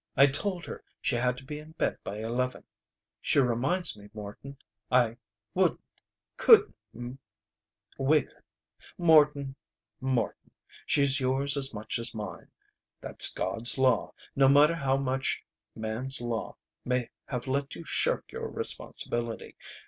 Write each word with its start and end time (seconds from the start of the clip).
I 0.17 0.25
told 0.25 0.65
her 0.65 0.83
she 0.99 1.15
had 1.15 1.37
to 1.37 1.43
be 1.45 1.59
in 1.59 1.73
bed 1.73 1.99
by 2.03 2.17
eleven. 2.21 2.63
She 3.21 3.39
minds 3.39 3.95
me, 3.95 4.09
Morton. 4.15 4.57
I 4.89 5.17
wouldn't 5.53 5.79
couldn't 6.37 7.19
wake 7.99 8.31
her. 8.31 8.43
Morton, 8.97 9.55
Morton, 9.99 10.49
she's 10.87 11.19
yours 11.19 11.55
as 11.55 11.71
much 11.71 11.99
as 11.99 12.15
mine. 12.15 12.49
That's 12.99 13.31
God's 13.31 13.77
law, 13.77 14.15
no 14.35 14.49
matter 14.49 14.73
how 14.73 14.97
much 14.97 15.43
man's 15.75 16.19
law 16.19 16.57
may 16.83 17.11
have 17.27 17.45
let 17.45 17.75
you 17.75 17.83
shirk 17.85 18.31
your 18.31 18.47
responsibility. 18.49 19.55